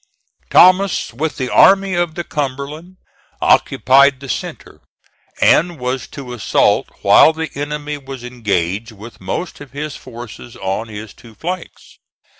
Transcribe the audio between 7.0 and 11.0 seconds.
while the enemy was engaged with most of his forces on